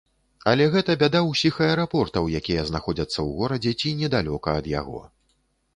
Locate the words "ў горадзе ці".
3.15-3.95